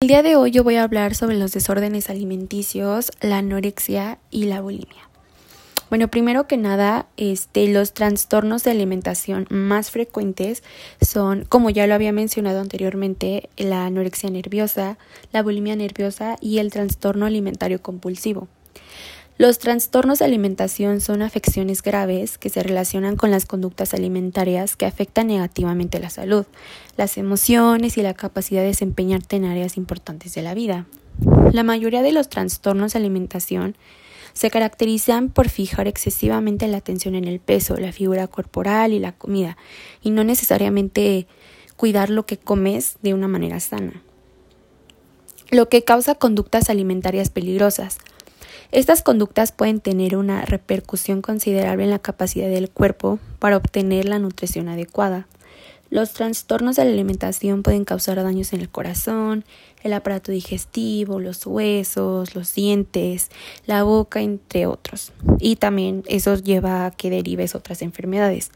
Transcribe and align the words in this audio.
El 0.00 0.06
día 0.06 0.22
de 0.22 0.36
hoy 0.36 0.52
yo 0.52 0.62
voy 0.62 0.76
a 0.76 0.84
hablar 0.84 1.16
sobre 1.16 1.36
los 1.36 1.50
desórdenes 1.50 2.08
alimenticios, 2.08 3.10
la 3.20 3.38
anorexia 3.38 4.20
y 4.30 4.44
la 4.44 4.60
bulimia. 4.60 5.08
Bueno, 5.90 6.06
primero 6.06 6.46
que 6.46 6.56
nada, 6.56 7.08
este, 7.16 7.66
los 7.66 7.94
trastornos 7.94 8.62
de 8.62 8.70
alimentación 8.70 9.48
más 9.50 9.90
frecuentes 9.90 10.62
son, 11.00 11.46
como 11.46 11.68
ya 11.68 11.88
lo 11.88 11.94
había 11.94 12.12
mencionado 12.12 12.60
anteriormente, 12.60 13.48
la 13.56 13.86
anorexia 13.86 14.30
nerviosa, 14.30 14.98
la 15.32 15.42
bulimia 15.42 15.74
nerviosa 15.74 16.36
y 16.40 16.58
el 16.58 16.70
trastorno 16.70 17.26
alimentario 17.26 17.82
compulsivo. 17.82 18.46
Los 19.38 19.60
trastornos 19.60 20.18
de 20.18 20.24
alimentación 20.24 21.00
son 21.00 21.22
afecciones 21.22 21.80
graves 21.80 22.38
que 22.38 22.50
se 22.50 22.60
relacionan 22.60 23.14
con 23.14 23.30
las 23.30 23.46
conductas 23.46 23.94
alimentarias 23.94 24.74
que 24.74 24.84
afectan 24.84 25.28
negativamente 25.28 26.00
la 26.00 26.10
salud, 26.10 26.44
las 26.96 27.16
emociones 27.18 27.96
y 27.98 28.02
la 28.02 28.14
capacidad 28.14 28.62
de 28.62 28.66
desempeñarte 28.66 29.36
en 29.36 29.44
áreas 29.44 29.76
importantes 29.76 30.34
de 30.34 30.42
la 30.42 30.54
vida. 30.54 30.86
La 31.52 31.62
mayoría 31.62 32.02
de 32.02 32.10
los 32.10 32.28
trastornos 32.28 32.94
de 32.94 32.98
alimentación 32.98 33.76
se 34.32 34.50
caracterizan 34.50 35.28
por 35.28 35.48
fijar 35.48 35.86
excesivamente 35.86 36.66
la 36.66 36.78
atención 36.78 37.14
en 37.14 37.24
el 37.24 37.38
peso, 37.38 37.76
la 37.76 37.92
figura 37.92 38.26
corporal 38.26 38.92
y 38.92 38.98
la 38.98 39.12
comida, 39.12 39.56
y 40.02 40.10
no 40.10 40.24
necesariamente 40.24 41.28
cuidar 41.76 42.10
lo 42.10 42.26
que 42.26 42.38
comes 42.38 42.96
de 43.02 43.14
una 43.14 43.28
manera 43.28 43.60
sana, 43.60 44.02
lo 45.52 45.68
que 45.68 45.84
causa 45.84 46.16
conductas 46.16 46.70
alimentarias 46.70 47.30
peligrosas, 47.30 47.98
estas 48.70 49.02
conductas 49.02 49.52
pueden 49.52 49.80
tener 49.80 50.16
una 50.16 50.42
repercusión 50.42 51.22
considerable 51.22 51.84
en 51.84 51.90
la 51.90 51.98
capacidad 51.98 52.48
del 52.48 52.68
cuerpo 52.70 53.18
para 53.38 53.56
obtener 53.56 54.06
la 54.06 54.18
nutrición 54.18 54.68
adecuada. 54.68 55.26
Los 55.90 56.12
trastornos 56.12 56.76
de 56.76 56.84
la 56.84 56.90
alimentación 56.90 57.62
pueden 57.62 57.86
causar 57.86 58.22
daños 58.22 58.52
en 58.52 58.60
el 58.60 58.68
corazón, 58.68 59.46
el 59.82 59.94
aparato 59.94 60.32
digestivo, 60.32 61.18
los 61.18 61.46
huesos, 61.46 62.34
los 62.34 62.54
dientes, 62.54 63.30
la 63.64 63.84
boca, 63.84 64.20
entre 64.20 64.66
otros. 64.66 65.12
Y 65.38 65.56
también 65.56 66.02
eso 66.06 66.36
lleva 66.36 66.84
a 66.84 66.90
que 66.90 67.08
derives 67.08 67.54
otras 67.54 67.80
enfermedades. 67.80 68.50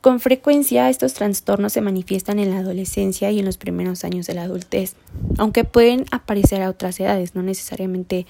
Con 0.00 0.20
frecuencia 0.20 0.88
estos 0.88 1.14
trastornos 1.14 1.72
se 1.72 1.80
manifiestan 1.80 2.38
en 2.38 2.50
la 2.50 2.58
adolescencia 2.58 3.32
y 3.32 3.40
en 3.40 3.44
los 3.44 3.58
primeros 3.58 4.04
años 4.04 4.26
de 4.26 4.34
la 4.34 4.44
adultez, 4.44 4.94
aunque 5.38 5.64
pueden 5.64 6.04
aparecer 6.12 6.62
a 6.62 6.70
otras 6.70 7.00
edades, 7.00 7.34
no 7.34 7.42
necesariamente 7.42 8.24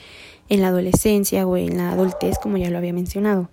en 0.48 0.62
la 0.62 0.68
adolescencia 0.68 1.46
o 1.46 1.58
en 1.58 1.76
la 1.76 1.92
adultez, 1.92 2.38
como 2.38 2.56
ya 2.56 2.70
lo 2.70 2.78
había 2.78 2.94
mencionado. 2.94 3.50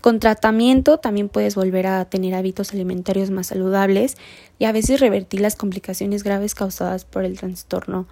Con 0.00 0.18
tratamiento 0.18 0.98
también 0.98 1.28
puedes 1.28 1.54
volver 1.54 1.86
a 1.86 2.04
tener 2.06 2.34
hábitos 2.34 2.72
alimentarios 2.72 3.30
más 3.30 3.48
saludables 3.48 4.16
y 4.58 4.64
a 4.64 4.72
veces 4.72 4.98
revertir 4.98 5.40
las 5.40 5.54
complicaciones 5.54 6.24
graves 6.24 6.56
causadas 6.56 7.04
por 7.04 7.24
el 7.24 7.38
trastorno 7.38 8.08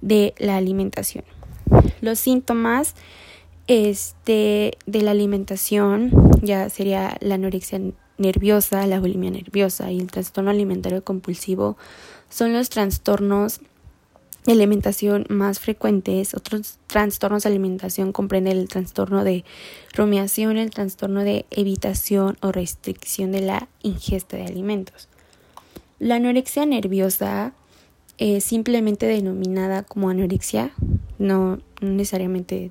de 0.00 0.34
la 0.38 0.56
alimentación. 0.56 1.24
Los 2.02 2.20
síntomas 2.20 2.94
este, 3.66 4.78
de 4.86 5.02
la 5.02 5.12
alimentación 5.12 6.10
ya 6.42 6.68
sería 6.68 7.16
la 7.20 7.36
anorexia 7.36 7.80
nerviosa, 8.20 8.86
la 8.86 9.00
bulimia 9.00 9.30
nerviosa 9.30 9.90
y 9.90 9.98
el 9.98 10.10
trastorno 10.10 10.50
alimentario 10.50 11.02
compulsivo 11.02 11.76
son 12.28 12.52
los 12.52 12.70
trastornos 12.70 13.60
de 14.44 14.52
alimentación 14.52 15.26
más 15.28 15.58
frecuentes. 15.58 16.34
Otros 16.34 16.78
trastornos 16.86 17.42
de 17.42 17.48
alimentación 17.48 18.12
comprenden 18.12 18.58
el 18.58 18.68
trastorno 18.68 19.24
de 19.24 19.44
rumiación, 19.94 20.56
el 20.56 20.70
trastorno 20.70 21.24
de 21.24 21.46
evitación 21.50 22.36
o 22.40 22.52
restricción 22.52 23.32
de 23.32 23.40
la 23.40 23.68
ingesta 23.82 24.36
de 24.36 24.44
alimentos. 24.44 25.08
La 25.98 26.16
anorexia 26.16 26.64
nerviosa 26.64 27.52
es 28.18 28.44
simplemente 28.44 29.06
denominada 29.06 29.82
como 29.82 30.10
anorexia, 30.10 30.72
no 31.18 31.58
necesariamente 31.80 32.70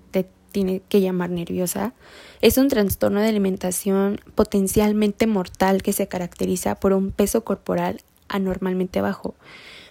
tiene 0.52 0.81
que 0.89 1.02
llamar 1.02 1.30
nerviosa. 1.30 1.94
Es 2.42 2.58
un 2.58 2.67
trastorno 2.67 3.22
de 3.22 3.30
alimentación 3.30 4.19
potencialmente 4.36 5.27
mortal 5.27 5.82
que 5.82 5.93
se 5.93 6.08
caracteriza 6.08 6.76
por 6.76 6.93
un 6.93 7.11
peso 7.11 7.43
corporal 7.43 8.02
anormalmente 8.27 9.02
bajo, 9.02 9.36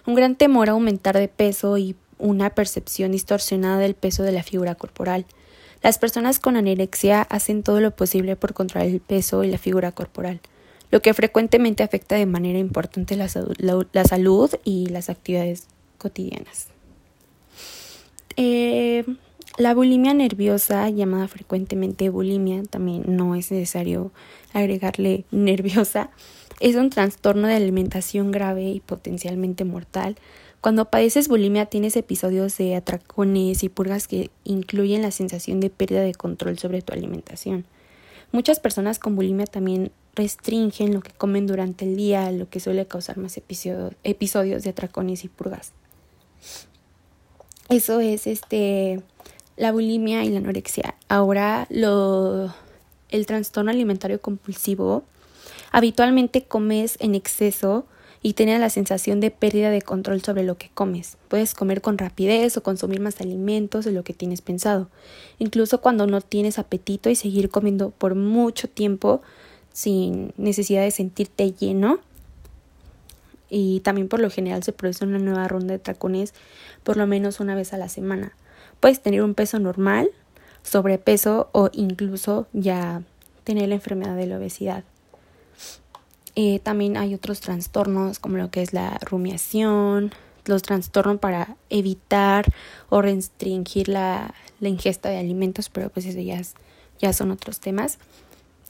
un 0.07 0.15
gran 0.15 0.37
temor 0.37 0.69
a 0.69 0.73
aumentar 0.73 1.19
de 1.19 1.29
peso 1.29 1.77
y 1.77 1.97
una 2.19 2.51
percepción 2.51 3.13
distorsionada 3.13 3.79
del 3.79 3.95
peso 3.95 4.23
de 4.23 4.33
la 4.33 4.43
figura 4.43 4.75
corporal. 4.75 5.27
Las 5.83 5.99
personas 5.99 6.39
con 6.39 6.57
anorexia 6.57 7.23
hacen 7.23 7.63
todo 7.63 7.81
lo 7.81 7.95
posible 7.95 8.37
por 8.37 8.55
controlar 8.55 8.89
el 8.89 9.01
peso 9.01 9.45
y 9.45 9.51
la 9.51 9.59
figura 9.59 9.93
corporal, 9.93 10.41
lo 10.91 11.01
que 11.03 11.15
frecuentemente 11.15 11.83
afecta 11.83 12.17
de 12.17 12.27
manera 12.27 12.59
importante 12.59 13.17
la, 13.17 13.29
salud 13.29 14.51
y 14.65 14.87
las 14.87 15.11
actividades 15.11 15.69
cotidianas. 15.99 16.69
Eh, 18.37 19.05
la 19.59 19.75
bulimia 19.75 20.15
nerviosa, 20.15 20.89
llamada 20.89 21.27
frecuentemente 21.27 22.09
bulimia, 22.11 22.63
también 22.63 23.03
no 23.09 23.35
es 23.35 23.51
necesario 23.51 24.13
agregarle 24.53 25.25
nerviosa, 25.33 26.11
es 26.61 26.77
un 26.77 26.91
trastorno 26.91 27.49
de 27.49 27.57
alimentación 27.57 28.31
grave 28.31 28.71
y 28.71 28.81
potencialmente 28.81 29.65
mortal. 29.65 30.17
Cuando 30.61 30.87
padeces 30.87 31.29
bulimia 31.29 31.67
tienes 31.67 31.97
episodios 31.97 32.57
de 32.57 32.77
atracones 32.77 33.63
y 33.63 33.69
purgas 33.69 34.09
que 34.09 34.31
incluyen 34.45 35.03
la 35.03 35.11
sensación 35.11 35.61
de 35.61 35.71
pérdida 35.71 36.03
de 36.03 36.15
control 36.15 36.59
sobre 36.59 36.83
tu 36.83 36.93
alimentación. 36.93 37.65
Muchas 38.33 38.61
personas 38.61 38.99
con 38.99 39.17
bulimia 39.17 39.47
también 39.47 39.91
restringen 40.15 40.95
lo 40.95 41.01
que 41.01 41.13
comen 41.13 41.47
durante 41.47 41.85
el 41.85 41.97
día, 41.97 42.31
lo 42.31 42.49
que 42.49 42.61
suele 42.61 42.87
causar 42.87 43.19
más 43.19 43.37
episodios 43.37 44.65
de 44.65 44.71
atracones 44.71 45.25
y 45.25 45.29
purgas. 45.29 45.73
Eso 47.69 48.01
es 48.01 48.27
este 48.27 49.03
la 49.59 49.73
bulimia 49.73 50.25
y 50.25 50.31
la 50.31 50.39
anorexia. 50.39 50.95
Ahora 51.09 51.67
lo, 51.69 52.55
el 53.11 53.27
trastorno 53.27 53.71
alimentario 53.71 54.21
compulsivo. 54.21 55.03
Habitualmente 55.73 56.45
comes 56.45 56.97
en 57.01 57.15
exceso 57.15 57.85
y 58.23 58.33
tienes 58.33 58.61
la 58.61 58.71
sensación 58.71 59.21
de 59.21 59.31
pérdida 59.31 59.71
de 59.71 59.83
control 59.83 60.23
sobre 60.23 60.45
lo 60.45 60.57
que 60.57 60.71
comes. 60.73 61.17
Puedes 61.29 61.55
comer 61.55 61.81
con 61.81 61.99
rapidez 61.99 62.57
o 62.57 62.63
consumir 62.63 63.01
más 63.01 63.21
alimentos 63.21 63.85
de 63.85 63.93
lo 63.93 64.05
que 64.05 64.15
tienes 64.15 64.41
pensado, 64.41 64.89
incluso 65.39 65.81
cuando 65.81 66.07
no 66.07 66.21
tienes 66.21 66.59
apetito 66.59 67.11
y 67.11 67.17
seguir 67.17 67.51
comiendo 67.51 67.91
por 67.91 68.15
mucho 68.15 68.69
tiempo 68.69 69.23
sin 69.73 70.33
necesidad 70.37 70.83
de 70.83 70.91
sentirte 70.91 71.53
lleno. 71.53 71.99
Y 73.51 73.81
también 73.81 74.09
por 74.09 74.21
lo 74.21 74.31
general 74.31 74.63
se 74.63 74.73
produce 74.73 75.05
una 75.05 75.19
nueva 75.19 75.49
ronda 75.49 75.73
de 75.73 75.79
tracones 75.79 76.35
por 76.83 76.97
lo 76.97 77.07
menos 77.07 77.41
una 77.41 77.55
vez 77.55 77.73
a 77.73 77.79
la 77.79 77.89
semana. 77.89 78.33
Puedes 78.81 79.03
tener 79.03 79.23
un 79.23 79.35
peso 79.35 79.59
normal, 79.59 80.11
sobrepeso 80.63 81.49
o 81.53 81.71
incluso 81.73 82.47
ya 82.53 83.03
tener 83.45 83.69
la 83.69 83.77
enfermedad 83.77 84.17
de 84.17 84.27
la 84.27 84.39
obesidad. 84.39 84.85
Eh, 86.35 86.61
también 86.61 86.97
hay 86.97 87.15
otros 87.15 87.41
trastornos 87.41 88.19
como 88.19 88.37
lo 88.37 88.51
que 88.51 88.63
es 88.63 88.73
la 88.73 88.99
rumiación, 88.99 90.13
los 90.45 90.63
trastornos 90.63 91.19
para 91.19 91.57
evitar 91.69 92.47
o 92.89 93.03
restringir 93.03 93.89
la, 93.89 94.35
la 94.61 94.69
ingesta 94.69 95.09
de 95.09 95.19
alimentos, 95.19 95.69
pero 95.69 95.91
pues 95.91 96.07
eso 96.07 96.21
ya, 96.21 96.41
ya 97.01 97.13
son 97.13 97.31
otros 97.31 97.61
temas. 97.61 97.99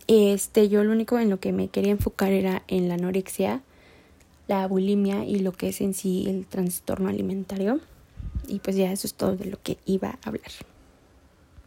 Este, 0.06 0.70
yo 0.70 0.82
lo 0.84 0.92
único 0.92 1.18
en 1.18 1.28
lo 1.28 1.38
que 1.38 1.52
me 1.52 1.68
quería 1.68 1.92
enfocar 1.92 2.32
era 2.32 2.62
en 2.68 2.88
la 2.88 2.94
anorexia, 2.94 3.62
la 4.46 4.66
bulimia 4.66 5.24
y 5.24 5.40
lo 5.40 5.52
que 5.52 5.68
es 5.68 5.82
en 5.82 5.92
sí 5.92 6.24
el 6.26 6.46
trastorno 6.46 7.10
alimentario. 7.10 7.80
Y 8.48 8.60
pues 8.60 8.76
ya 8.76 8.90
eso 8.90 9.06
es 9.06 9.14
todo 9.14 9.36
de 9.36 9.44
lo 9.44 9.62
que 9.62 9.78
iba 9.86 10.08
a 10.08 10.28
hablar. 10.28 10.50